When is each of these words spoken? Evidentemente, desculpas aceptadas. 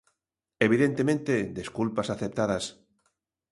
Evidentemente, 0.67 1.33
desculpas 1.59 2.07
aceptadas. 2.15 2.63